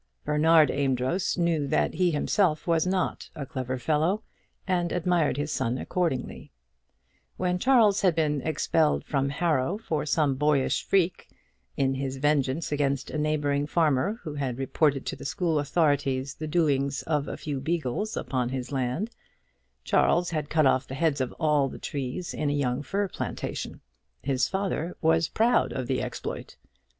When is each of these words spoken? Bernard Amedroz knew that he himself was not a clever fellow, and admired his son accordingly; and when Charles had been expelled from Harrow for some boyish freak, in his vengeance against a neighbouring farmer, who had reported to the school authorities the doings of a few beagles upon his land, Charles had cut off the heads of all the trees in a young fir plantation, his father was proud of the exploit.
Bernard 0.25 0.71
Amedroz 0.71 1.37
knew 1.37 1.67
that 1.67 1.93
he 1.93 2.09
himself 2.09 2.65
was 2.65 2.87
not 2.87 3.29
a 3.35 3.45
clever 3.45 3.77
fellow, 3.77 4.23
and 4.65 4.91
admired 4.91 5.37
his 5.37 5.51
son 5.51 5.77
accordingly; 5.77 6.51
and 7.37 7.37
when 7.37 7.59
Charles 7.59 8.01
had 8.01 8.15
been 8.15 8.41
expelled 8.41 9.03
from 9.05 9.29
Harrow 9.29 9.77
for 9.77 10.03
some 10.07 10.33
boyish 10.33 10.81
freak, 10.83 11.27
in 11.77 11.93
his 11.93 12.17
vengeance 12.17 12.71
against 12.71 13.11
a 13.11 13.17
neighbouring 13.19 13.67
farmer, 13.67 14.19
who 14.23 14.33
had 14.33 14.57
reported 14.57 15.05
to 15.05 15.15
the 15.15 15.23
school 15.23 15.59
authorities 15.59 16.33
the 16.33 16.47
doings 16.47 17.03
of 17.03 17.27
a 17.27 17.37
few 17.37 17.59
beagles 17.59 18.17
upon 18.17 18.49
his 18.49 18.71
land, 18.71 19.11
Charles 19.83 20.31
had 20.31 20.49
cut 20.49 20.65
off 20.65 20.87
the 20.87 20.95
heads 20.95 21.21
of 21.21 21.31
all 21.33 21.69
the 21.69 21.77
trees 21.77 22.33
in 22.33 22.49
a 22.49 22.53
young 22.53 22.81
fir 22.81 23.07
plantation, 23.07 23.81
his 24.23 24.47
father 24.47 24.97
was 24.99 25.27
proud 25.27 25.71
of 25.71 25.85
the 25.85 26.01
exploit. 26.01 26.57